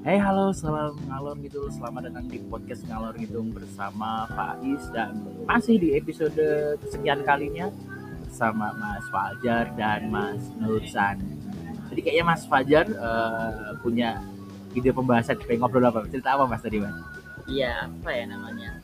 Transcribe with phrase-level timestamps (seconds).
[0.00, 1.68] Hey halo, salam ngalor gitu.
[1.76, 5.12] Selamat datang di podcast ngalor gitu bersama Pak Is dan
[5.44, 6.40] masih di episode
[6.80, 7.68] kesekian kalinya
[8.24, 11.20] bersama Mas Fajar dan Mas Nursan.
[11.92, 14.24] Jadi kayaknya Mas Fajar eh, punya
[14.72, 16.08] ide pembahasan pengen ngobrol apa?
[16.08, 16.96] Cerita apa Mas tadi Mas?
[17.44, 18.80] Iya, apa ya namanya?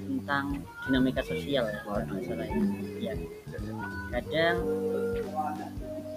[0.00, 2.56] Tentang dinamika sosial ya, kalau nggak salah ya.
[2.96, 3.12] Iya.
[4.16, 4.56] Kadang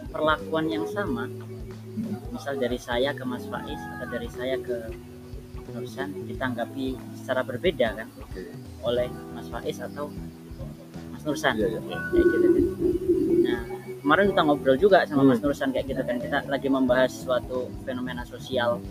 [0.07, 1.27] perlakuan yang sama,
[2.33, 4.89] misal dari saya ke Mas Faiz atau dari saya ke
[5.73, 8.07] Nursan ditanggapi secara berbeda kan
[8.83, 10.09] oleh Mas Faiz atau
[11.13, 11.55] Mas Nursan.
[11.55, 11.97] Iya, iya.
[12.11, 12.63] Kayak gitu kan.
[13.43, 13.61] Nah,
[14.03, 15.29] kemarin kita ngobrol juga sama Hmm.
[15.31, 16.17] Mas Nursan kayak gitu kan.
[16.19, 18.81] Kita lagi membahas suatu fenomena sosial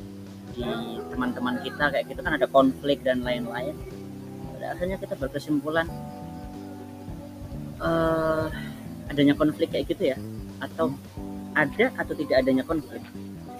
[0.56, 0.64] di
[1.12, 3.76] teman-teman kita kayak gitu kan ada konflik dan lain-lain.
[4.56, 5.86] Pada akhirnya kita berkesimpulan
[7.82, 8.46] eh
[9.10, 10.18] adanya konflik kayak gitu ya
[10.62, 10.94] atau
[11.52, 13.02] ada atau tidak adanya konflik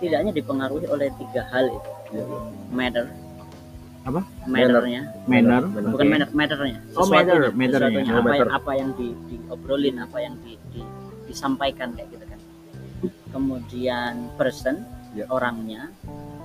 [0.03, 1.91] setidaknya dipengaruhi oleh tiga hal itu
[2.75, 3.07] matter
[4.03, 4.19] Apa?
[4.51, 5.63] matternya Manner.
[5.63, 6.11] bukan Oke.
[6.11, 8.03] manner matternya Oh, matter, Sesuatunya, matternya.
[8.03, 8.49] Oh, apa yang matter.
[8.51, 10.91] apa yang di, diobrolin apa yang di, di-
[11.31, 12.41] disampaikan kayak gitu kan
[13.31, 15.29] kemudian person Ya.
[15.29, 15.93] orangnya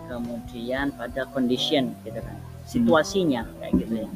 [0.06, 4.10] kemudian pada condition gitu kan situasinya kayak gitu ya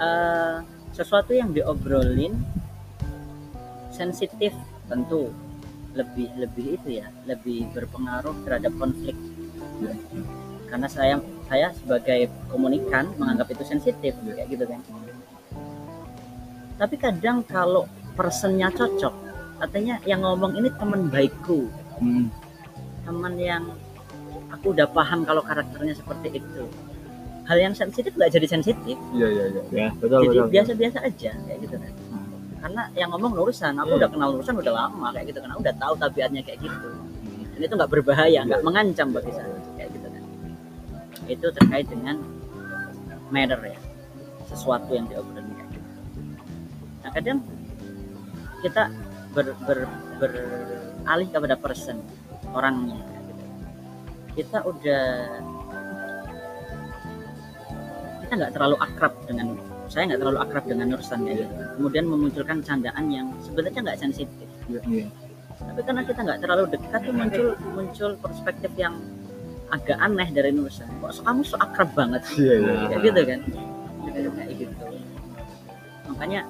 [0.00, 0.56] Eh,
[0.96, 2.32] sesuatu yang diobrolin
[3.90, 4.54] sensitif
[4.86, 5.28] tentu
[5.90, 9.16] lebih lebih itu ya lebih berpengaruh terhadap konflik
[9.80, 9.96] Ya.
[10.68, 11.16] karena saya
[11.46, 14.80] saya sebagai komunikan menganggap itu sensitif kayak gitu kan
[16.76, 19.12] tapi kadang kalau personnya cocok
[19.58, 22.28] artinya yang ngomong ini teman baikku Hmm.
[23.02, 23.64] teman yang
[24.48, 26.64] aku udah paham kalau karakternya seperti itu
[27.44, 29.62] hal yang sensitif nggak jadi sensitif Iya iya iya.
[29.70, 30.48] Ya, betul jadi betul.
[30.50, 31.92] biasa-biasa aja kayak gitu kan
[32.60, 35.48] karena yang ngomong urusan aku udah kenal urusan udah lama kayak gitu kan.
[35.56, 36.88] Aku udah tahu tabiatnya kayak gitu.
[37.56, 40.22] Dan itu nggak berbahaya nggak mengancam bagi saya kayak gitu kan.
[41.24, 42.20] Itu terkait dengan
[43.32, 43.80] matter ya.
[44.44, 45.88] Sesuatu yang diobrolin kayak gitu.
[47.00, 47.38] Nah kadang
[48.60, 48.82] kita
[49.32, 49.78] ber, ber,
[50.20, 51.96] beralih kepada person
[52.50, 53.44] orangnya gitu.
[54.42, 55.06] kita udah
[58.26, 59.56] kita nggak terlalu akrab dengan
[59.90, 61.54] saya nggak terlalu akrab dengan Nursan kayak gitu.
[61.76, 65.10] kemudian memunculkan candaan yang sebenarnya nggak sensitif Iya.
[65.60, 68.94] tapi karena kita nggak terlalu dekat tuh muncul muncul perspektif yang
[69.68, 72.70] agak aneh dari Nursan kok so- kamu so akrab banget Iya iya.
[72.72, 72.86] Nah.
[72.90, 73.40] kayak gitu kan
[74.32, 74.84] kayak gitu
[76.06, 76.40] makanya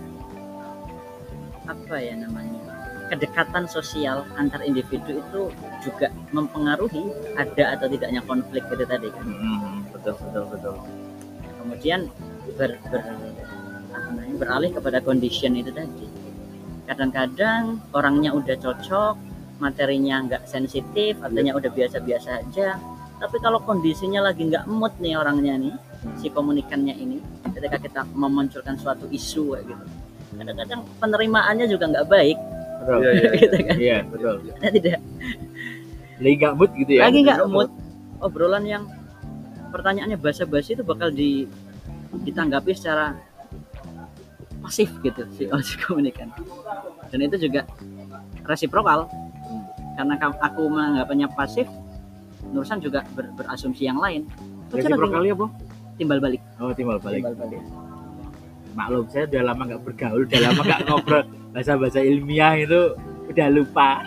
[1.65, 2.61] apa ya namanya
[3.09, 5.41] kedekatan sosial antar individu itu
[5.81, 10.75] juga mempengaruhi ada atau tidaknya konflik itu tadi kan Hmm, betul betul betul.
[11.61, 12.09] Kemudian
[12.57, 13.05] ber, ber-
[13.93, 16.07] namanya, beralih kepada condition itu tadi
[16.85, 19.15] kadang-kadang orangnya udah cocok
[19.61, 22.81] materinya nggak sensitif artinya udah biasa-biasa aja
[23.21, 25.75] tapi kalau kondisinya lagi nggak mood nih orangnya nih
[26.17, 27.21] si komunikannya ini
[27.53, 29.85] ketika kita memunculkan suatu isu kayak gitu
[30.33, 32.39] kadang-kadang penerimaannya juga nggak baik
[32.81, 33.01] Betul.
[33.05, 33.31] Iya iya.
[33.37, 34.35] gitu kan Iya, betul.
[34.57, 34.99] Karena tidak
[36.21, 37.03] Lagi gak mood gitu ya.
[37.05, 37.71] lagi nggak nggak mood
[38.19, 38.85] obrolan yang
[39.71, 41.47] pertanyaannya basa-basi itu bakal di
[42.27, 43.17] ditanggapi secara
[44.61, 46.29] pasif gitu si, si komunikan.
[47.11, 47.65] Dan itu juga
[48.45, 49.09] resiprokal.
[49.99, 51.69] Karena aku menganggapnya pasif
[52.51, 54.25] Nursan juga ber- berasumsi yang lain.
[54.73, 55.47] Reciprocally apa?
[56.01, 56.41] timbal balik.
[56.57, 57.21] Oh, timbal balik.
[57.21, 57.61] timbal balik.
[58.73, 61.23] Maklum, saya udah lama nggak bergaul, udah lama nggak ngobrol.
[61.53, 62.97] Bahasa-bahasa ilmiah itu
[63.29, 64.01] udah lupa.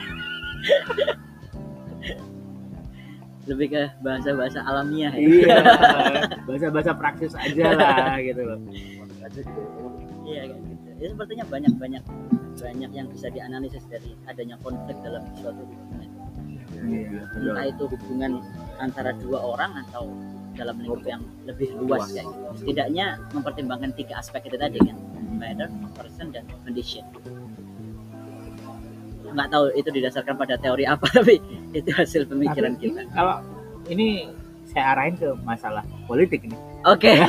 [3.44, 5.28] Lebih ke bahasa-bahasa alamiah ya.
[5.28, 5.58] iya,
[6.48, 8.60] bahasa-bahasa praktis aja lah gitu loh.
[10.24, 10.90] Iya kayak gitu.
[11.00, 12.04] Ya sepertinya banyak banyak
[12.56, 16.10] banyak yang bisa dianalisis dari adanya konflik dalam suatu hubungan.
[16.84, 18.40] Iya, Entah itu hubungan
[18.80, 20.08] antara dua orang atau
[20.54, 22.48] dalam lingkup yang lebih luas kayak gitu.
[22.64, 24.98] Setidaknya mempertimbangkan tiga aspek itu tadi kan,
[25.36, 27.04] matter, person, dan condition.
[29.34, 31.42] Nggak tahu itu didasarkan pada teori apa tapi
[31.74, 33.02] itu hasil pemikiran Tapi kita.
[33.02, 33.36] ini Kalau
[33.90, 34.08] ini
[34.70, 36.60] saya arahin ke masalah politik nih.
[36.88, 37.14] Oke.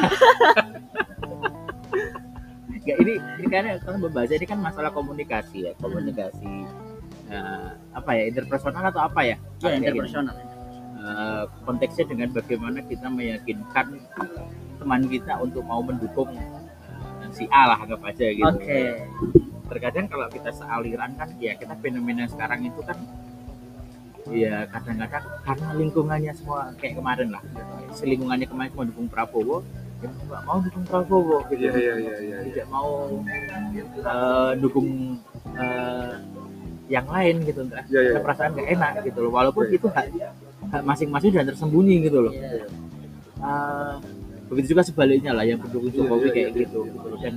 [2.84, 6.68] Ya, ini ini karena kan membahas ini kan masalah komunikasi ya, komunikasi
[7.32, 9.40] eh, apa ya interpersonal atau apa ya?
[9.64, 9.88] Ya, gini.
[9.88, 10.36] interpersonal.
[11.00, 13.96] Eh, konteksnya dengan bagaimana kita meyakinkan
[14.76, 16.28] teman kita untuk mau mendukung
[17.32, 18.44] si A lah anggap aja gitu.
[18.52, 19.00] Oke.
[19.64, 22.98] Terkadang kalau kita sealiran kan ya kita fenomena sekarang itu kan
[24.32, 27.42] ya kadang-kadang karena lingkungannya semua kayak kemarin lah
[27.92, 29.60] si lingkungannya kemarin cuma dukung Prabowo
[30.00, 32.36] ya nggak mau dukung Prabowo gitu Iya iya iya iya.
[32.48, 35.20] tidak mau eh, dukung
[35.60, 36.12] eh,
[36.88, 38.16] yang lain gitu enggak iya.
[38.16, 39.76] ada perasaan nggak enak gitu loh walaupun Iya.
[39.76, 40.06] itu hak
[40.72, 42.64] hak masing-masing dan tersembunyi gitu loh Iya.
[43.44, 44.00] Ah,
[44.48, 46.60] begitu juga sebaliknya lah yang pendukung Jokowi iya, kayak iya.
[46.64, 47.18] gitu gitu loh.
[47.20, 47.34] dan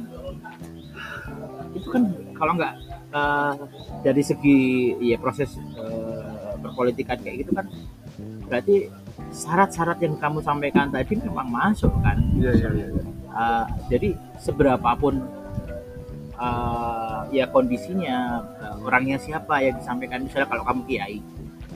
[1.88, 2.04] itu kan
[2.36, 2.74] kalau nggak
[3.16, 3.54] eh,
[4.04, 4.60] dari segi
[5.00, 7.66] ya proses eh, perpolitikan kayak gitu kan
[8.52, 8.92] berarti
[9.32, 12.18] syarat-syarat yang kamu sampaikan tadi memang masuk kan?
[12.36, 12.88] Iya iya iya
[13.38, 15.22] Uh, jadi seberapapun
[16.42, 21.22] uh, ya kondisinya uh, orangnya siapa yang disampaikan misalnya kalau kamu kiai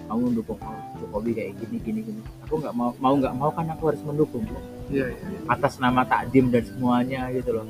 [0.10, 0.58] kamu mendukung
[0.98, 4.42] Jokowi kayak gini gini gini aku nggak mau mau nggak mau kan aku harus mendukung
[4.90, 7.70] iya iya atas nama takdim dan semuanya gitu loh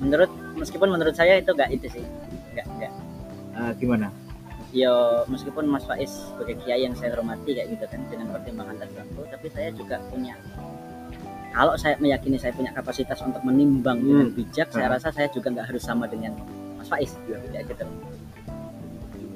[0.00, 2.04] menurut meskipun menurut saya itu enggak itu sih.
[2.52, 2.92] Enggak enggak
[3.50, 4.08] Uh, gimana?
[4.70, 9.26] Yo meskipun Mas Faiz sebagai kiai yang saya hormati kayak gitu kan dengan pertimbangan tertentu
[9.26, 10.38] tapi saya juga punya
[11.50, 14.92] kalau saya meyakini saya punya kapasitas untuk menimbang dengan bijak saya Ah.
[14.96, 16.38] rasa saya juga nggak harus sama dengan
[16.78, 17.10] Mas Faiz.
[17.26, 17.42] Iya.
[17.50, 17.84] ya gitu.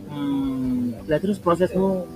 [0.09, 2.07] Hmm, lah terus prosesmu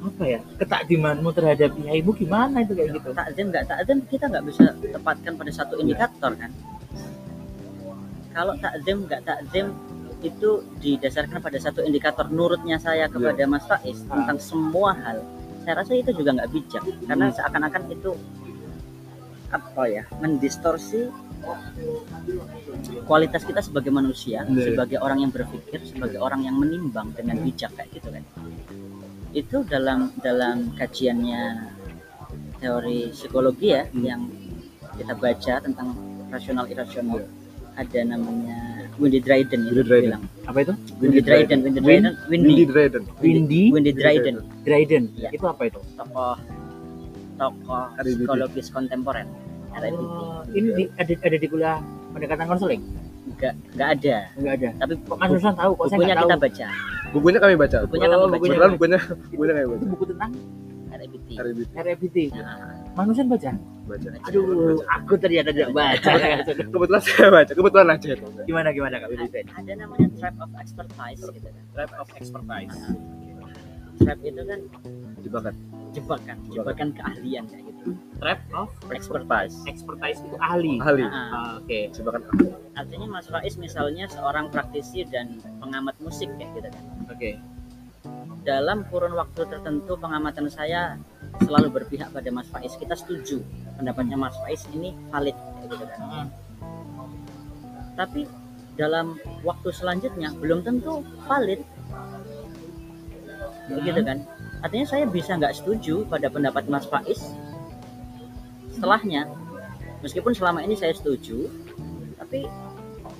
[0.00, 0.40] apa ya?
[0.60, 3.08] Ketakdimanmu terhadap kiaimu gimana itu kayak gitu?
[3.12, 6.52] takzim nggak takzim kita nggak bisa tepatkan pada satu indikator kan
[8.30, 9.74] kalau takzim nggak takzim
[10.20, 15.24] itu didasarkan pada satu indikator nurutnya saya kepada Mas Faiz tentang semua hal.
[15.64, 18.12] Saya rasa itu juga nggak bijak karena seakan-akan itu
[19.50, 21.10] apa ya mendistorsi
[23.08, 24.70] kualitas kita sebagai manusia Iya.
[24.72, 28.24] sebagai orang yang berpikir sebagai orang yang menimbang dengan bijak kayak gitu kan.
[29.32, 31.42] Itu dalam dalam kajiannya
[32.60, 34.04] teori psikologi ya Hmm.
[34.04, 34.22] yang
[34.94, 35.88] kita baca tentang
[36.28, 37.24] rasional irasional
[37.80, 38.56] ada namanya
[38.96, 40.08] Windy Dryden Windy itu Dryden.
[40.12, 40.22] bilang.
[40.44, 40.72] Apa itu?
[40.98, 43.02] Windy Dryden Windy Win- Dryden Windy Windy Dryden.
[43.18, 44.34] Windy Windy Dryden.
[44.60, 45.02] Dryden.
[45.16, 45.28] Iya.
[45.32, 45.80] itu apa itu?
[45.94, 46.36] Tokoh
[47.34, 48.16] tokoh RBT.
[48.20, 49.24] psikologis kontemporer
[49.72, 51.78] RBT Oh, ini di, ada ada di kuliah
[52.10, 52.82] pendekatan konseling?
[53.26, 54.16] Enggak enggak ada.
[54.34, 54.68] Enggak ada.
[54.76, 55.70] Tapi kok Mas Nusan tahu?
[55.72, 56.44] Kok saya bukunya nggak kita tahu?
[56.44, 56.66] baca.
[57.10, 57.76] Bukunya kami baca.
[57.82, 58.34] Bukunya Oh, kami baca.
[58.34, 58.68] bukunya.
[58.68, 58.98] bukunya?
[59.30, 60.30] bukunya kami itu baca buku tentang
[60.90, 63.50] RBT RBT RFBT Nah, Mas Nusan baca
[63.90, 66.10] baca aduh aku ternyata tidak baca.
[66.70, 71.20] Kebetulan saya baca kebetulan aja itu gimana gimana kak Dryden ada namanya trap of expertise
[71.26, 71.48] gitu.
[71.50, 72.76] Kan Tribe of Expertise.
[74.00, 74.60] Trap itu kan
[75.20, 75.54] jebakan.
[75.90, 76.88] Jebakan jebakan.
[76.96, 77.82] keahlian kayak gitu.
[78.20, 79.56] Tribe of expertise.
[79.68, 80.80] Expertise itu ahli.
[80.80, 81.04] Ahli.
[81.04, 81.78] Nah, Ah, oke.
[81.92, 82.20] jebakan.
[82.76, 86.84] Artinya Mas Faiz misalnya seorang praktisi dan pengamat musik kayak gitu kan.
[87.12, 87.30] Oke.
[88.40, 90.96] Dalam kurun waktu tertentu pengamatan saya
[91.44, 92.76] selalu berpihak pada Mas Faiz.
[92.76, 93.40] Kita setuju
[93.80, 96.00] pendapatnya Mas Faiz ini valid gitu kan.
[96.00, 96.28] Hmm.
[97.98, 98.24] tapi
[98.80, 101.60] dalam waktu selanjutnya belum tentu valid.
[101.90, 103.76] Hmm.
[103.76, 104.24] begitu kan.
[104.60, 107.20] Artinya saya bisa nggak setuju pada pendapat Mas Faiz
[108.72, 109.28] setelahnya.
[110.00, 111.44] Meskipun selama ini saya setuju
[112.16, 112.48] tapi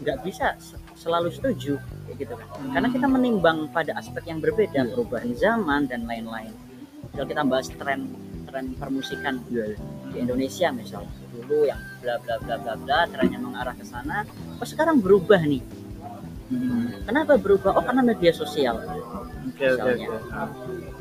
[0.00, 1.76] nggak bisa se- selalu setuju
[2.08, 2.48] kayak gitu kan.
[2.72, 6.69] Karena kita menimbang pada aspek yang berbeda perubahan zaman dan lain-lain
[7.10, 8.00] kalau kita bahas tren
[8.44, 13.38] tren permusikan iya iya di Indonesia misalnya dulu yang bla bla bla bla bla trennya
[13.38, 14.26] mengarah ke sana
[14.56, 15.62] oh sekarang berubah nih
[16.50, 16.90] Hmm.
[17.06, 18.82] kenapa berubah oh karena media sosial
[19.46, 20.10] Misalnya.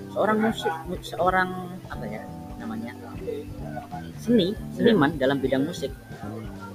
[0.08, 1.50] seorang musik mu- seorang
[1.90, 2.22] apa ya
[2.60, 2.94] namanya
[4.16, 5.90] seni seniman dalam bidang musik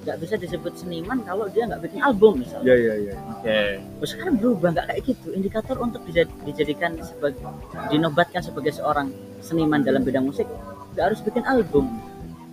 [0.05, 2.69] nggak bisa disebut seniman kalau dia nggak bikin album misalnya.
[2.69, 3.15] Iya iya iya.
[3.33, 3.61] Oke.
[3.99, 5.27] Oh, sekarang berubah nggak kayak gitu.
[5.33, 7.41] Indikator untuk dijad- dijadikan sebagai
[7.89, 9.09] dinobatkan sebagai seorang
[9.41, 10.45] seniman dalam bidang musik
[10.93, 11.89] nggak harus bikin album.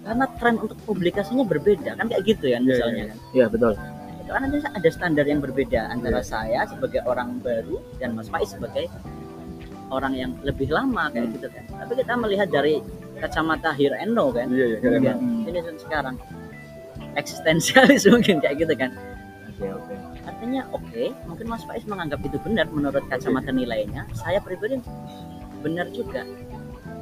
[0.01, 3.03] Karena tren untuk publikasinya berbeda kan kayak gitu ya Iya, misalnya.
[3.03, 3.73] iya, kan ya betul.
[4.21, 6.25] Itu kan ada, standar yang berbeda antara Iya.
[6.25, 8.89] saya sebagai orang baru dan Mas Faiz sebagai
[9.91, 11.35] orang yang lebih lama kayak Hmm.
[11.37, 11.63] gitu kan.
[11.67, 12.79] Tapi kita melihat dari
[13.19, 13.75] kacamata
[14.09, 14.47] now kan?
[14.49, 15.45] Iya iya iya Hmm.
[15.45, 16.15] ini sekarang
[17.15, 18.91] eksistensialis mungkin kayak gitu kan.
[19.55, 19.93] Oke oke.
[20.25, 24.07] Artinya oke mungkin Mas Faiz menganggap itu benar menurut kacamata nilainya.
[24.15, 24.81] Saya pribadi
[25.61, 26.25] benar juga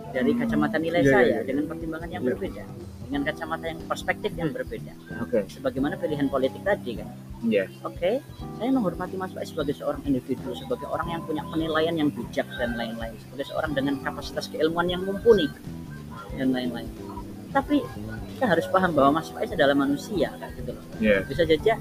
[0.09, 1.47] dari kacamata nilai Iya, iya, saya iya.
[1.47, 2.29] dengan pertimbangan yang Iya.
[2.33, 2.63] berbeda
[3.09, 4.93] dengan kacamata yang perspektif yang berbeda.
[5.25, 5.45] Oke.
[5.49, 7.09] Sebagaimana pilihan politik tadi kan.
[7.45, 7.65] Iya.
[7.87, 8.19] Oke
[8.59, 12.75] saya menghormati Mas Faiz sebagai seorang individu sebagai orang yang punya penilaian yang bijak dan
[12.75, 15.47] lain-lain sebagai seorang dengan kapasitas keilmuan yang mumpuni
[16.35, 16.91] dan lain-lain
[17.49, 17.81] tapi
[18.31, 21.73] kita harus paham bahwa Mas Faiz adalah manusia kayak gitu loh iya bisa saja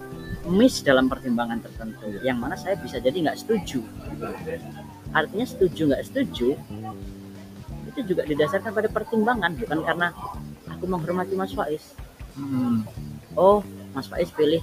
[0.49, 3.85] miss dalam pertimbangan tertentu yang mana saya bisa jadi nggak setuju
[5.11, 6.49] artinya setuju nggak setuju
[7.89, 10.09] itu juga didasarkan pada pertimbangan bukan karena
[10.69, 11.85] aku menghormati Mas Faiz
[12.33, 12.87] Hmm.
[13.35, 14.63] oh Mas Faiz pilih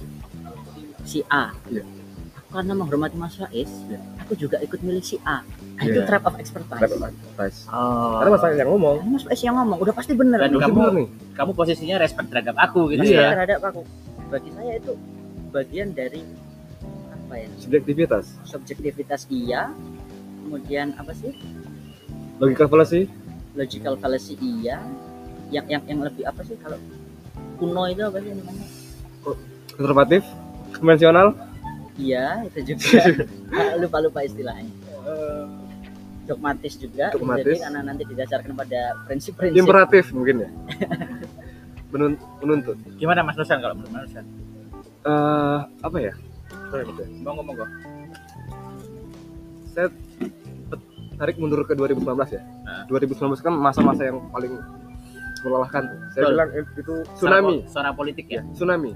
[1.04, 1.52] si A.
[1.52, 4.00] Aku karena menghormati Mas Faiz Iya.
[4.16, 5.44] aku juga ikut milih si A
[5.76, 6.08] Nah, itu Iya.
[6.08, 6.72] trap of expertise.
[6.74, 7.58] Trap of advice.
[7.68, 8.16] Oh.
[8.16, 8.96] karena masalah yang ngomong.
[9.06, 10.38] Mas Faiz yang ngomong udah pasti bener.
[10.38, 11.08] Dan Berarti kamu- bener nih.
[11.36, 13.02] kamu posisinya respect terhadap aku gitu.
[13.04, 13.20] Iya.
[13.20, 13.82] ya terhadap aku.
[14.26, 14.92] Bagi saya itu
[15.50, 16.22] bagian dari
[17.12, 17.48] apa ya?
[17.58, 18.24] Subjektivitas.
[18.42, 19.68] Subjektivitas iya.
[20.40, 21.36] Kemudian apa sih?
[22.36, 23.04] Logika fallacy.
[23.52, 24.80] Logical fallacy iya.
[25.48, 26.80] Yang yang yang lebih apa sih kalau
[27.56, 28.64] kuno itu apa sih namanya?
[29.70, 30.22] Konservatif?
[30.72, 31.36] Konvensional?
[31.96, 33.12] Iya itu juga.
[33.80, 34.72] Lupa lupa istilahnya
[36.26, 37.46] dogmatis juga Dogmatis.
[37.46, 40.50] jadi karena nanti didasarkan pada prinsip-prinsip imperatif mungkin ya
[41.94, 44.26] Menun- menuntut Gimana Mas Nusan kalau menurut Mas Nusan?
[45.00, 46.12] Eh, apa ya
[46.68, 46.84] ya.
[47.22, 47.64] Monggo monggo.
[49.68, 49.88] saya
[51.14, 52.82] tarik mundur ke 2019 ya Nah.
[52.86, 54.52] 2019 kan masa-masa yang paling
[55.38, 55.98] melelahkan tuh.
[56.10, 56.32] saya Betul.
[56.32, 58.42] bilang itu tsunami Suara, suara politik ya.
[58.52, 58.92] tsunami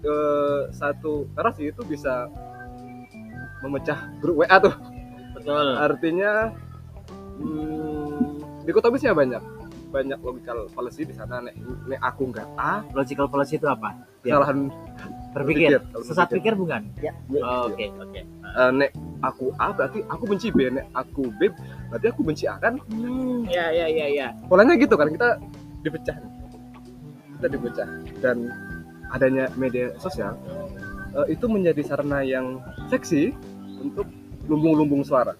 [0.00, 2.28] Eh, satu narasi itu bisa
[3.58, 4.76] memecah grup WA tuh
[5.44, 5.68] Betul.
[5.76, 6.32] artinya
[7.36, 8.16] hmm,
[8.64, 9.42] dikotomisnya banyak
[9.92, 11.54] banyak logical policy di sana nek,
[11.86, 13.94] nek aku nggak A Logical policy itu apa?
[14.24, 14.34] Ya.
[14.34, 14.72] kesalahan
[15.30, 15.78] Berpikir.
[15.82, 16.82] Berpikir, Sesat pikir bukan?
[16.98, 18.20] ya Oh, Oke, oke.
[18.24, 21.52] eh, nek aku A berarti aku benci B nek aku B
[21.92, 24.28] berarti aku benci A kan Hmm, ya ya ya ya.
[24.48, 25.38] polanya gitu kan kita
[25.84, 26.16] dipecah
[27.36, 28.48] kita dipecah dan
[29.10, 30.34] adanya media sosial
[31.12, 32.58] eh, itu menjadi sarana yang
[32.88, 33.30] seksi
[33.78, 34.08] untuk
[34.48, 35.32] lumbung-lumbung suara.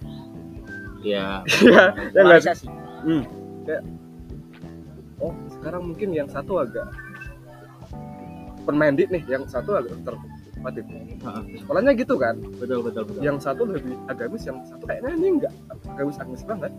[1.05, 1.45] Ya.
[1.61, 2.69] ya ya nggak sih?
[3.05, 3.85] polarisasi
[5.21, 6.89] oh sekarang mungkin yang satu agak
[8.65, 10.85] penmendit nih yang satu agak konservatif
[11.61, 12.41] sekolahnya gitu kan?
[12.57, 13.21] Betul betul betul.
[13.21, 15.53] yang satu lebih agamis yang satu kayaknya ini enggak
[15.93, 16.73] agamis agamis banget.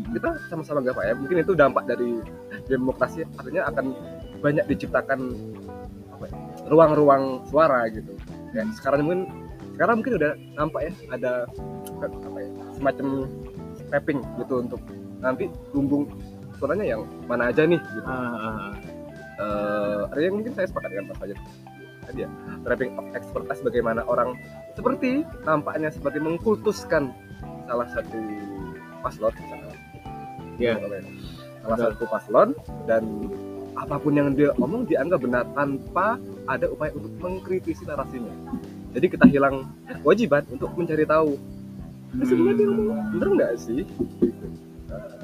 [0.00, 1.14] Kita sama-sama nggak ya?
[1.16, 2.24] Mungkin itu dampak dari
[2.64, 3.92] demokrasi artinya akan
[4.40, 5.20] banyak diciptakan
[6.24, 6.32] ya,
[6.72, 8.16] ruang-ruang suara gitu.
[8.56, 9.28] Ya sekarang mungkin
[9.80, 11.32] sekarang mungkin udah nampak ya ada
[12.04, 13.06] apa ya semacam
[13.88, 14.80] tapping gitu untuk
[15.24, 16.04] nanti lumbung
[16.60, 18.70] suaranya yang mana aja nih gitu Ah, ah.
[19.40, 21.38] eh artinya mungkin saya sepakat dengan Mas Fajar
[22.04, 22.28] tadi ya
[22.68, 24.36] trapping of expertise bagaimana orang
[24.76, 27.16] seperti nampaknya seperti mengkultuskan
[27.64, 28.20] salah satu
[29.00, 29.76] paslon misalnya.
[30.60, 30.74] Iya.
[31.64, 31.88] salah Betul.
[31.96, 32.48] satu paslon
[32.84, 33.02] dan
[33.80, 38.28] apa pun yang dia omong dianggap benar tanpa ada upaya untuk mengkritisi narasinya
[38.90, 39.56] jadi kita hilang
[40.00, 41.38] kewajiban untuk mencari tahu
[42.12, 43.86] "Eh, sebenarnya ngomong bener nggak sih
[44.18, 44.46] gitu.
[44.88, 45.18] Eh,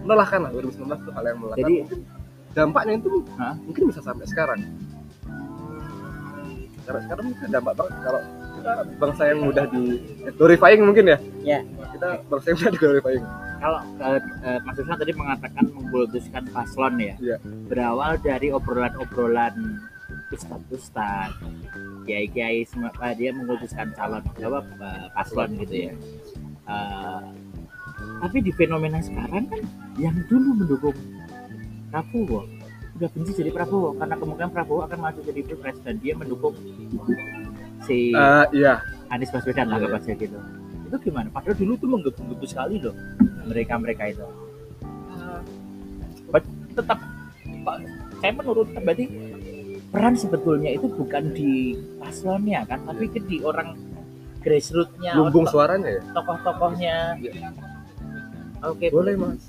[0.00, 2.00] melelahkan lah 2019 itu hal yang melelahkan Jadi- Mungkin
[2.50, 3.54] dampaknya itu Hah?
[3.58, 4.60] mungkin bisa sampai sekarang
[6.80, 9.82] sampai sekarang mungkin dampak banget kalau kita bangsa yang mudah di
[10.34, 11.60] glorifying mungkin ya Ya.
[11.88, 13.24] kita bangsa yang mudah di glorifying
[13.60, 17.12] Kalau eh, eh, Mas Ruslan tadi mengatakan mengkultuskan paslon ya.
[17.20, 17.36] Iya.
[17.68, 19.52] Berawal dari obrolan-obrolan
[20.30, 21.30] ustad-ustad,
[22.06, 25.92] kiai-kiai semua eh, dia mengkultuskan calon apa eh, paslon gitu ya.
[26.70, 27.22] Eh,
[28.20, 29.60] tapi di fenomena sekarang kan
[30.00, 30.96] yang dulu mendukung
[31.90, 32.46] Prabowo
[32.96, 36.54] udah benci jadi Prabowo karena kemungkinan Prabowo akan maju jadi pilpres dan dia mendukung
[37.84, 40.38] si Eh, iya Anies Baswedan lah aja gitu.
[40.86, 41.26] Itu gimana?
[41.34, 42.94] Padahal dulu tuh menggebu-gebu sekali loh
[43.50, 44.26] mereka-mereka itu.
[46.30, 46.46] But
[46.78, 46.98] tetap
[47.60, 47.76] Pak,
[48.22, 49.04] saya menurut berarti
[49.90, 51.52] peran sebetulnya itu bukan di
[51.96, 53.74] paslonnya kan, tapi ke di orang
[54.38, 56.96] grassrootsnya, lumbung to- suaranya ya tokoh-tokohnya.
[58.62, 59.40] Oke, boleh mas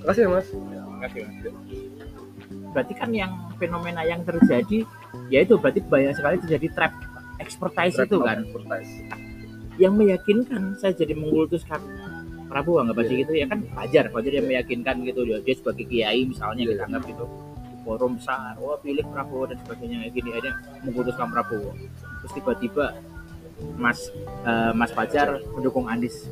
[0.00, 0.46] makasih ya mas
[0.88, 1.36] Makasih, Mas.
[2.68, 4.82] Berarti kan yang fenomena yang terjadi
[5.28, 6.92] yaitu berarti banyak sekali terjadi trap
[7.38, 8.92] expertise itu kan Expertise.
[9.78, 11.78] yang meyakinkan saya jadi mengkultuskan
[12.44, 16.58] Prabowo nggak pasti gitu ya kan wajar wajar dia meyakinkan gitu dia, sebagai kiai misalnya
[16.58, 16.70] Iya.
[16.72, 17.24] kita anggap gitu
[17.88, 20.50] forum besar wah pilih Prabowo dan sebagainya kayak gini aja
[20.84, 21.72] mengkultuskan Prabowo
[22.20, 22.86] terus tiba-tiba
[23.74, 24.12] Mas
[24.44, 26.28] eh, Mas Fajar mendukung Anies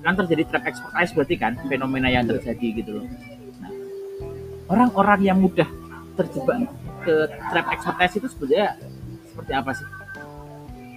[0.00, 2.38] kan terjadi trap expertise berarti kan fenomena yang Iya.
[2.38, 3.06] terjadi gitu loh
[3.58, 3.72] nah,
[4.70, 5.66] orang-orang yang mudah
[6.14, 6.70] terjebak
[7.02, 7.14] ke
[7.50, 8.78] trap expertise itu sebenarnya
[9.26, 9.88] seperti apa sih?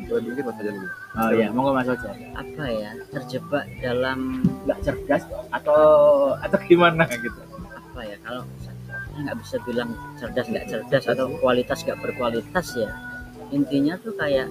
[0.04, 2.14] mungkin mas aja dulu Oh iya, monggo Mas Fajar.
[2.36, 5.82] apa ya terjebak dalam nggak cerdas atau
[6.38, 7.40] atau gimana gitu
[7.72, 8.44] apa ya kalau
[9.14, 12.90] nggak bisa bilang cerdas nggak cerdas atau kualitas nggak berkualitas ya.
[13.54, 14.50] Intinya tuh kayak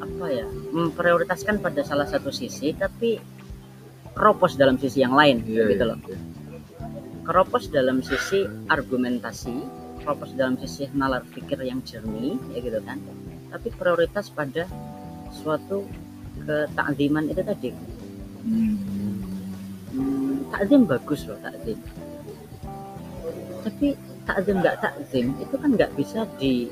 [0.00, 3.20] apa ya memprioritaskan pada salah satu sisi tapi
[4.16, 5.98] keropos dalam sisi yang lain Iya, gitu loh.
[7.22, 9.54] keropos dalam sisi argumentasi
[10.02, 12.98] keropos dalam sisi nalar pikir yang jernih ya gitu kan.
[13.54, 14.66] Tapi prioritas pada
[15.30, 15.86] suatu
[16.42, 17.70] ketakziman itu tadi.
[19.90, 21.76] Hmm, takzim bagus loh takzim
[23.60, 23.86] tapi
[24.24, 26.68] takzim nggak takzim itu kan nggak bisa di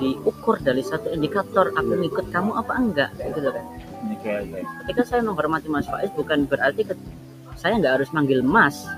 [0.00, 3.64] diukur dari satu indikator aku ngikut kamu apa enggak gitu kan
[4.10, 6.96] oke oke ketika saya menghormati Mas Faiz bukan berarti ke-
[7.60, 8.88] saya nggak harus manggil Mas.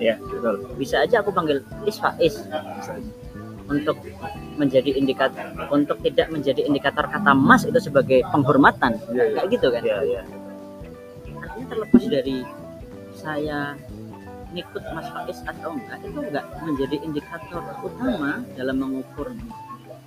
[0.00, 0.64] Ya betul.
[0.80, 2.40] Bisa aja aku panggil Is Faiz.
[3.68, 4.00] Untuk
[4.56, 8.96] menjadi indikator untuk tidak menjadi indikator kata Mas itu sebagai penghormatan.
[9.12, 9.34] Iya, iya.
[9.36, 9.82] kayak gitu kan?
[9.84, 10.22] Ya ya
[11.36, 12.38] artinya terlepas dari
[13.12, 13.76] saya
[14.46, 19.28] ngikut Mas Faiz atau enggak itu enggak menjadi indikator utama dalam mengukur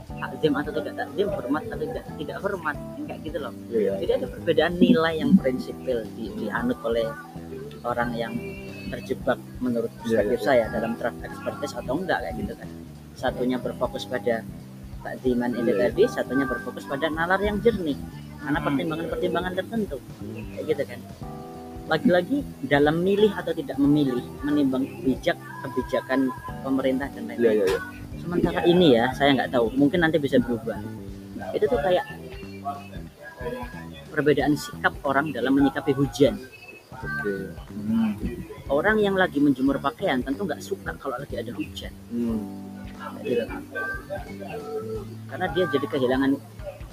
[0.10, 3.94] takzim atau tidak takzim hormat atau tidak tidak hormat enggak gitu loh Iya.
[4.00, 7.08] jadi ada perbedaan nilai yang prinsipil di, dianut oleh
[7.84, 8.34] orang yang
[8.90, 12.70] terjebak menurut Iya, perspektif iya, saya dalam draft expertise atau enggak kayak gitu kan
[13.14, 14.42] satunya berfokus pada
[15.00, 15.84] takziman ini Iya, iya.
[15.88, 18.00] tadi satunya berfokus pada nalar yang jernih
[18.40, 18.66] karena Hmm.
[18.66, 19.98] pertimbangan-pertimbangan tertentu
[20.50, 21.00] kayak gitu kan
[21.90, 25.34] lagi-lagi dalam milih atau tidak memilih menimbang bijak
[25.66, 26.30] kebijakan
[26.62, 27.80] pemerintah dan Iya, lain-lain iya, iya.
[28.16, 30.78] sementara ini ya saya nggak tahu mungkin nanti bisa berubah
[31.50, 32.06] itu tuh kayak
[34.10, 36.38] perbedaan sikap orang dalam menyikapi hujan
[36.90, 37.34] Oke.
[37.70, 38.12] Hmm.
[38.68, 42.38] orang yang lagi menjemur pakaian tentu nggak suka kalau lagi ada hujan Hmm.
[43.24, 43.44] gitu.
[45.26, 46.32] karena dia jadi kehilangan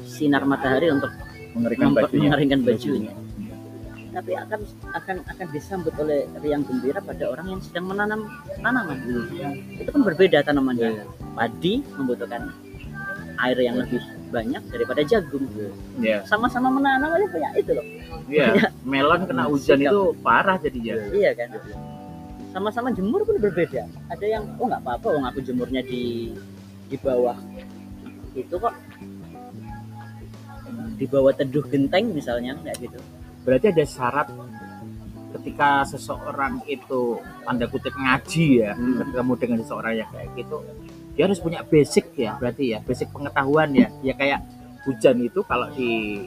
[0.00, 1.10] sinar matahari untuk
[1.52, 2.30] bajunya.
[2.30, 3.12] mengeringkan bajunya
[4.16, 4.61] tapi akan
[4.96, 8.25] akan akan disambut oleh riang gembira pada orang yang sedang menanam
[8.56, 8.96] tanaman
[9.76, 11.04] itu kan berbeda tanamannya iya.
[11.37, 12.49] padi membutuhkan
[13.44, 14.00] air yang lebih
[14.32, 15.44] banyak daripada jagung
[16.00, 16.25] Iya.
[16.25, 17.87] sama-sama menanam aja punya itu loh
[18.26, 18.73] Iya.
[18.82, 19.92] Melon kena hujan Sikap.
[19.92, 20.96] itu parah jadinya.
[21.12, 21.52] iya kan
[22.56, 26.32] sama-sama jemur pun berbeda ada yang oh nggak apa-apa oh aku jemurnya di
[26.88, 27.37] di bawah
[28.32, 28.73] itu kok
[30.96, 32.96] di bawah teduh genteng misalnya kayak gitu
[33.46, 34.26] Berarti ada syarat
[35.32, 38.98] ketika seseorang itu tanda kutip ngaji ya, Hmm.
[38.98, 40.58] ketemu dengan seseorang yang kayak gitu,
[41.14, 43.88] dia harus punya basic ya, berarti ya, basic pengetahuan ya.
[44.02, 44.42] Ya kayak
[44.82, 46.26] hujan itu kalau di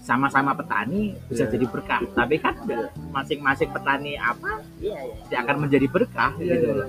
[0.00, 1.52] sama-sama petani bisa Iya.
[1.54, 2.54] jadi berkah, tapi kan
[3.10, 6.88] masing-masing petani apa iya iya tidak akan menjadi berkah Iya, gitu loh.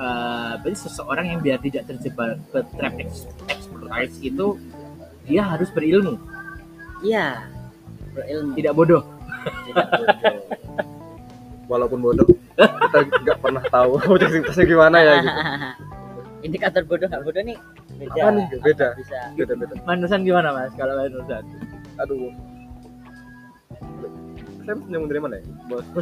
[0.00, 2.94] Eh, berarti seseorang yang biar tidak terjebak ke trap
[3.52, 4.56] expertise itu
[5.28, 6.16] dia harus berilmu,
[7.00, 7.44] iya
[8.12, 9.02] berilmu tidak bodoh.
[9.66, 10.08] tidak bodoh
[11.70, 12.26] Walaupun bodoh,
[12.58, 15.30] kita nggak pernah tahu produktivitasnya gimana ya gitu.
[16.50, 17.54] indikator bodoh nggak bodoh nih
[17.94, 18.44] beda Apa nih?
[18.58, 18.88] Beda.
[18.98, 19.74] bisa Beda-beda.
[19.86, 21.44] Manusan gimana mas kalau manusan?
[22.02, 22.32] Aduh.
[24.66, 25.44] Saya nyambung dari mana ya?
[25.70, 25.86] Bos.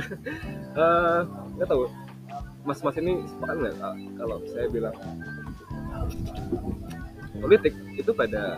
[0.79, 1.20] Eh,
[1.59, 1.85] nggak tahu.
[2.62, 4.94] Mas-mas ini sepakat nggak ah, kalau saya bilang
[7.38, 8.57] politik itu pada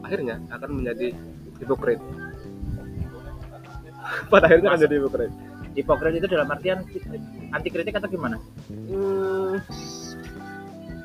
[0.00, 1.12] akhirnya akan menjadi
[1.58, 1.98] hipokrit.
[4.32, 5.32] pada akhirnya Mas- jadi hipokrit.
[5.74, 6.78] Hipokrit itu dalam artian
[7.48, 8.36] anti kritik atau gimana?
[8.68, 9.60] Hmm,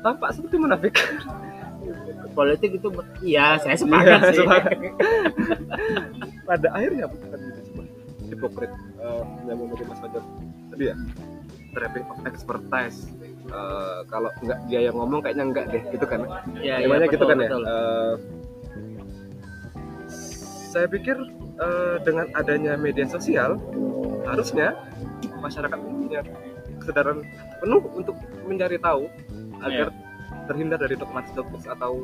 [0.00, 0.94] tampak seperti munafik.
[2.34, 2.88] Politik itu
[3.22, 4.42] iya saya sepakat Iya, sih.
[4.42, 4.74] sepakat.
[6.48, 7.86] pada akhirnya sebuah
[8.26, 10.24] hipokrit Eh, nyambung dari Mas Fajar
[10.66, 10.96] tadi ya
[11.70, 13.12] trapping of expertise
[13.44, 16.24] Eh, kalau nggak dia yang ngomong kayaknya enggak deh gitu kan
[16.56, 17.62] Iya, iya, Namanya gitu betul, kan ya betul.
[20.74, 21.14] Saya pikir
[21.62, 23.62] eh, dengan adanya media sosial
[24.26, 24.74] harusnya
[25.38, 26.26] masyarakat punya
[26.82, 27.22] kesadaran
[27.62, 29.06] penuh untuk mencari tahu
[29.62, 29.94] agar
[30.50, 32.02] terhindar dari dogmatis-dogmatis atau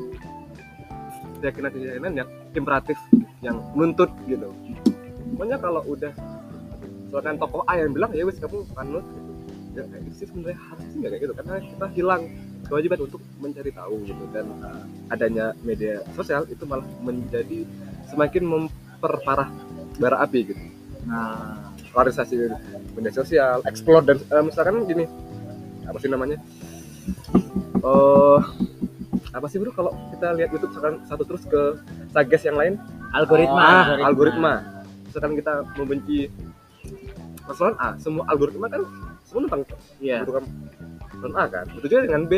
[1.43, 2.95] keyakinan-keyakinan yang imperatif
[3.43, 4.55] yang menuntut gitu.
[5.35, 6.15] Pokoknya kalau udah
[7.11, 9.33] misalkan tokoh A yang bilang ya wis kamu panut gitu
[9.75, 10.59] ya kayak gitu sih sebenarnya.
[10.63, 12.23] Harus sih nggak kayak gitu karena kita hilang
[12.71, 14.25] kewajiban untuk mencari tahu gitu.
[14.31, 17.67] Dan uh, adanya media sosial itu malah menjadi
[18.11, 19.49] semakin memperparah
[19.97, 20.63] bara api gitu
[21.01, 22.37] Nah, polarisasi
[22.93, 25.09] media sosial explore dan eh, misalkan gini
[25.89, 26.37] apa sih namanya
[27.83, 28.39] oh
[29.31, 31.79] apa sih bro kalau kita lihat YouTube misalkan satu terus ke
[32.13, 32.75] sages yang lain
[33.11, 33.57] algoritma.
[33.57, 34.07] Oh, ah, algoritma.
[34.07, 34.55] algoritma.
[35.09, 36.19] misalkan kita membenci
[37.43, 38.83] paslon A semua algoritma kan
[39.27, 39.63] semua tentang
[39.99, 40.23] Iya.
[40.23, 40.45] kebutuhan
[41.11, 42.33] paslon A kan begitu juga dengan B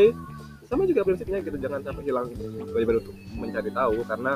[0.65, 2.33] sama juga prinsipnya gitu jangan sampai hilang
[2.73, 4.33] kewajiban untuk mencari tahu karena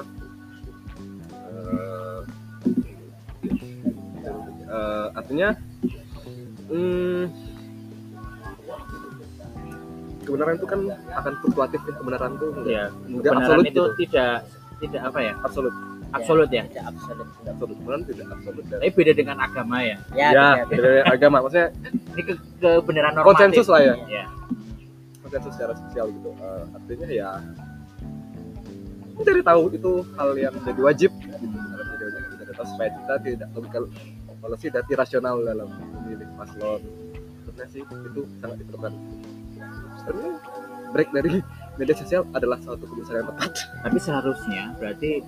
[4.77, 5.49] eh, artinya
[6.69, 7.23] hmm,
[10.21, 10.81] kebenaran itu kan
[11.15, 12.85] akan fluktuatif ya kebenaran itu Iya.
[13.07, 13.85] enggak Kebenaran absolut itu gitu.
[14.03, 14.33] tidak
[14.77, 15.35] tidak apa ya?
[15.41, 15.75] absolut
[16.09, 16.63] Absolut ya.
[16.65, 19.97] tidak absolut tidak absolut kebenaran tidak absolut dan Tapi beda dengan agama ya.
[20.13, 20.81] ya, ya beda, beda.
[20.81, 21.69] dari agama maksudnya
[22.09, 23.29] Ini ke kebenaran normatif.
[23.29, 24.25] konsensus lah ya Iya.
[25.21, 27.31] konsensus secara sosial gitu Eh, artinya ya
[29.13, 33.49] mencari tahu itu hal yang menjadi wajib gitu menjadi wajib mencari tahu supaya kita tidak
[34.37, 35.69] logikal policy dan irasional dalam
[36.05, 36.81] memilih paslon
[37.45, 38.93] sebenarnya sih itu sangat diperlukan
[40.01, 40.33] sebenarnya
[40.93, 41.33] break dari
[41.77, 43.53] media sosial adalah suatu keputusan yang tepat
[43.85, 45.21] Tapi seharusnya berarti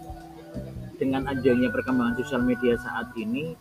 [0.99, 3.55] dengan adanya perkembangan sosial media saat ini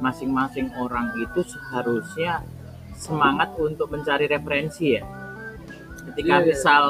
[0.00, 2.40] masing-masing orang itu seharusnya
[2.96, 5.04] semangat untuk mencari referensi ya.
[6.08, 6.48] Ketika Iya, iya.
[6.48, 6.84] misal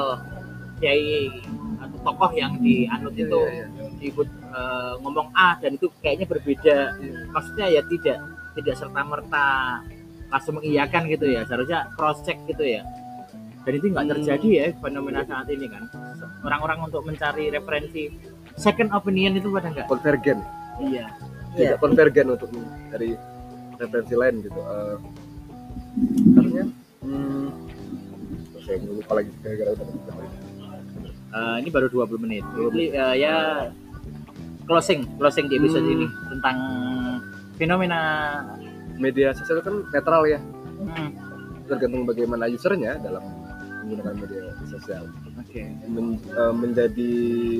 [0.79, 1.43] kiai
[1.83, 6.77] atau tokoh yang dianut itu Iya, iya, ikut eh, ngomong A dan itu kayaknya berbeda,
[7.29, 8.17] maksudnya ya tidak
[8.57, 9.47] tidak serta merta
[10.29, 11.41] langsung mengiyakan gitu ya.
[11.45, 12.81] Seharusnya cross check gitu ya.
[13.65, 14.13] Dan itu nggak Hmm.
[14.17, 15.85] terjadi ya fenomena saat ini kan.
[16.41, 18.09] Orang-orang untuk mencari referensi
[18.55, 19.87] second opinion itu pada nggak?
[19.87, 20.39] Konvergen.
[20.79, 21.05] Iya.
[21.53, 22.49] Tidak konvergen untuk
[22.89, 23.13] dari
[23.75, 24.59] referensi lain gitu.
[24.59, 24.95] Eh,
[26.39, 26.65] artinya
[27.03, 27.47] hmm,
[28.63, 29.29] saya lupa lagi?
[29.41, 29.87] Gara-gara udah.
[31.29, 32.43] Eh, ini baru 20 menit.
[32.47, 33.35] Jadi, eh, ya
[34.69, 35.95] closing closing di episode Hmm.
[35.97, 36.57] ini tentang
[37.57, 37.99] fenomena
[39.01, 40.37] media sosial kan netral ya.
[40.79, 41.09] Hmm,
[41.65, 43.25] tergantung bagaimana usernya dalam
[43.83, 45.03] menggunakan media sosial.
[45.41, 45.65] Oke.
[45.89, 47.11] Men- eh, menjadi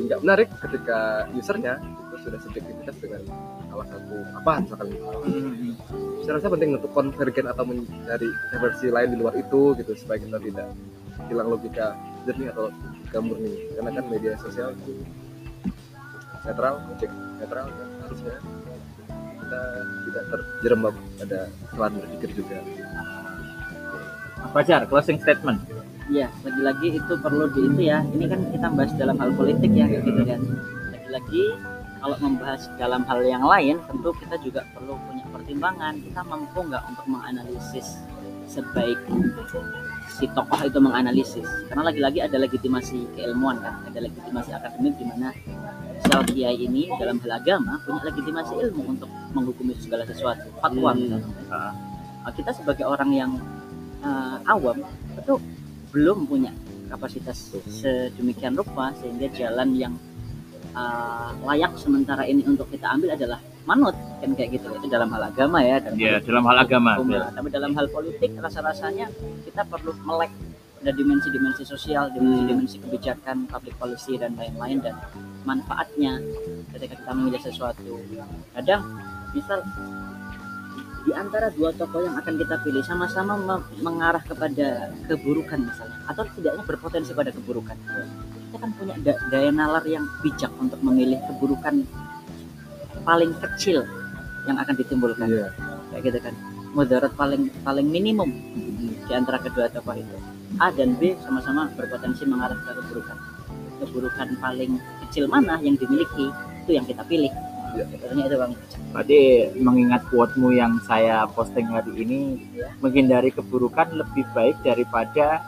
[0.05, 3.21] nggak menarik ketika usernya itu sudah subjektivitas dengan
[3.67, 4.87] salah satu apa misalkan.
[5.25, 5.73] Hmm,
[6.21, 8.29] saya rasa penting untuk konvergen atau mencari
[8.61, 10.69] versi lain di luar itu gitu supaya kita tidak
[11.27, 11.97] hilang logika
[12.29, 13.53] jernih atau logika murni.
[13.75, 14.93] Karena kan media sosial itu
[16.45, 18.35] netral objek netral kan harusnya
[19.39, 19.61] kita
[20.05, 21.39] tidak terjerembab pada
[21.71, 22.57] kesalahan berpikir juga
[24.55, 25.59] Fajar closing statement
[26.09, 28.01] Iya, lagi-lagi itu perlu di itu ya.
[28.01, 30.41] Ini kan kita bahas dalam hal politik ya, kayak gitu kan.
[30.89, 31.43] Lagi-lagi
[32.01, 36.01] kalau membahas dalam hal yang lain, tentu kita juga perlu punya pertimbangan.
[36.01, 38.01] Kita mampu nggak untuk menganalisis
[38.49, 38.97] sebaik
[40.09, 41.45] si tokoh itu menganalisis.
[41.69, 45.29] Karena lagi-lagi ada legitimasi keilmuan kan, ada legitimasi akademik di mana
[46.05, 50.47] Sel Kiai ini dalam hal agama punya legitimasi ilmu untuk menghukumi segala sesuatu.
[50.59, 51.21] Fatwa Hmm.
[51.51, 51.73] Ah.
[52.25, 53.31] Uh, kita sebagai orang yang
[54.03, 54.83] uh, awam
[55.15, 55.39] itu
[55.95, 56.51] belum punya
[56.89, 59.93] kapasitas sedemikian rupa sehingga jalan yang
[60.73, 65.29] uh, layak sementara ini untuk kita ambil adalah manut kan kayak gitu itu dalam hal
[65.29, 67.21] agama ya dalam ya hal dalam hal agama hukum betul.
[67.21, 67.29] lah.
[67.37, 69.07] tapi dalam hal politik rasa-rasanya
[69.45, 70.31] kita perlu melek
[70.79, 74.95] ada dimensi-dimensi sosial dimensi-dimensi kebijakan public policy dan lain-lain dan
[75.43, 76.23] manfaatnya
[76.71, 77.99] ketika kita memilih sesuatu.
[78.55, 78.81] Kadang
[79.35, 79.59] misal
[81.03, 86.23] di antara dua tokoh yang akan kita pilih sama-sama me- mengarah kepada keburukan misalnya atau
[86.27, 87.75] setidaknya berpotensi pada keburukan.
[87.75, 91.83] Kita kan punya da- daya nalar yang bijak untuk memilih keburukan
[93.03, 93.83] paling kecil
[94.47, 95.27] yang akan ditimbulkan.
[95.27, 95.47] Iya.
[95.91, 96.35] Kayak gitu kan.
[96.69, 98.29] Mudarat paling paling minimum
[99.09, 103.17] di antara kedua tokoh itu A dan B sama-sama berpotensi mengarah ke keburukan.
[103.79, 106.33] Keburukan paling kecil mana yang dimiliki
[106.65, 107.29] itu yang kita pilih.
[107.77, 107.85] Iya.
[107.85, 108.51] Sebetulnya itu bang.
[108.89, 109.19] Tadi
[109.61, 112.41] mengingat quote-mu yang saya posting hari ini,
[112.81, 115.45] menghindari keburukan lebih baik daripada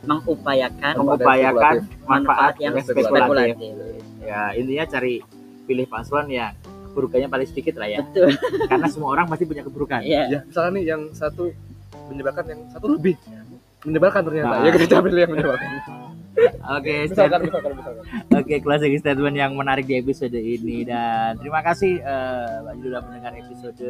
[0.00, 1.74] mengupayakan mengupayakan
[2.08, 3.54] manfaat yang yang spekulatif.
[3.54, 3.54] spekulatif.
[4.24, 5.14] Ya intinya cari
[5.68, 6.56] pilih paslon yang
[6.90, 8.34] keburukannya paling sedikit lah ya, betul.
[8.66, 10.00] Karena semua orang pasti punya keburukan.
[10.02, 11.52] ya ya misalnya nih yang satu
[12.10, 13.14] menyebarkan yang satu lebih
[13.82, 14.62] menyebarkan ternyata Nah.
[14.62, 15.68] ya kita pilih yang menyebarkan
[16.70, 21.60] Oke, misalkan stat- misalkan misalkan oke closing statement yang menarik di episode ini dan terima
[21.60, 23.82] kasih eh, Pak sudah mendengar episode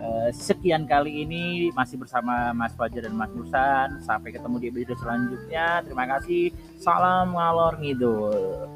[0.00, 4.00] eh, sekian kali ini masih bersama Mas Fajar dan Mas Nusan.
[4.00, 5.84] Sampai ketemu di episode selanjutnya.
[5.84, 6.50] Terima kasih.
[6.76, 8.66] Salam ngalor ngidul.